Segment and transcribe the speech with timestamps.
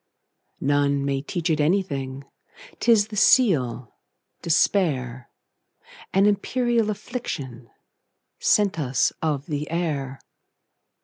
[0.61, 3.93] None may teach it anything,'T is the seal,
[4.41, 7.69] despair,—An imperial afflictionSent
[8.79, 10.19] us of the air.